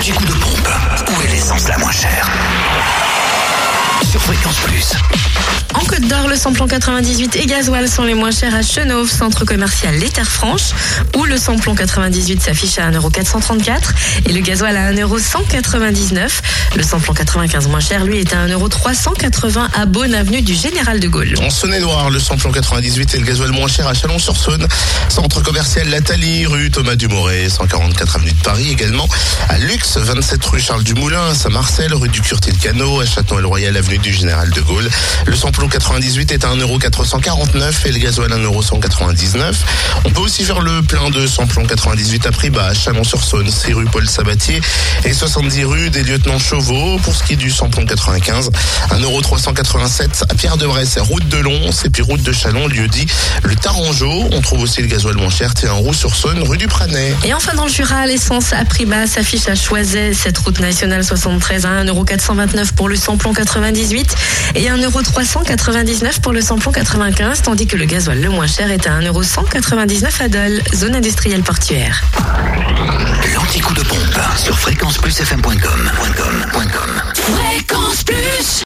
[0.00, 0.68] L'anti-coup de pompe.
[1.10, 2.26] Où est l'essence la moins chère?
[4.02, 4.94] Sur Fréquence Plus.
[6.30, 10.30] Le samplon 98 et gasoil sont les moins chers à Chenauve, centre commercial Les Terres
[10.30, 10.70] Franches,
[11.16, 13.72] où le samplon 98 s'affiche à 1,434€
[14.26, 16.28] et le gasoil à 1,199€.
[16.76, 21.08] Le samplon 95 moins cher, lui, est à 1,380€ à Beaune, avenue du Général de
[21.08, 21.34] Gaulle.
[21.42, 24.68] En Saône-et-Loire, le samplon 98 et le gasoil moins cher à Chalon-sur-Saône.
[25.08, 29.08] Centre commercial Lathalie, rue Thomas Dumoré, 144 avenue de Paris également.
[29.48, 34.12] À Lux, 27 rue Charles Dumoulin, à Saint-Marcel, rue du Curté-de-Canot, à Château-le-Royal, avenue du
[34.12, 34.88] Général de Gaulle.
[35.26, 39.54] Le samplon 98 est à 1,449€ et le gasoil à 1,199€.
[40.04, 43.86] On peut aussi faire le plein de samplon 98 à prix à Chalon-sur-Saône, 6 rue
[43.86, 44.60] Paul Sabatier
[45.04, 46.98] et 70 rue des lieutenants Chauveau.
[46.98, 48.50] Pour ce qui est du samplon 95,
[48.90, 53.06] 1,387€ à Pierre-de-Bresse, route de Lons et puis route de Chalon, lieu dit
[53.42, 54.28] le Tarangeau.
[54.32, 57.14] On trouve aussi le gasoil moins cher, c'est un roue sur Saône, rue du Pranet.
[57.24, 61.04] Et enfin dans le Jura, l'essence à prix bas s'affiche à Choiset, cette route nationale
[61.04, 64.14] 73 à 1,429€ pour le samplon 98
[64.56, 68.98] et 1,399€ pour le samplon 95, tandis que le gasoil le moins cher est à
[69.00, 72.02] 1,199€ à Dole, zone industrielle portuaire.
[73.34, 74.58] L'anti-coup de pompe sur.